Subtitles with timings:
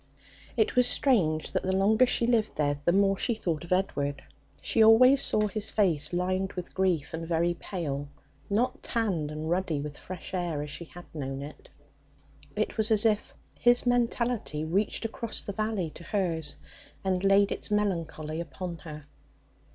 [0.57, 4.23] It was strange that the longer she lived there the more she thought of Edward.
[4.59, 8.09] She always saw his face lined with grief and very pale,
[8.49, 11.69] not tanned and ruddy with fresh air as she had known it.
[12.55, 16.57] It was as if his mentality reached across the valley to hers
[17.03, 19.05] and laid its melancholy upon her.